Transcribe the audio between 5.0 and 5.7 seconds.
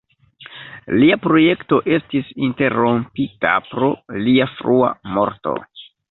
morto.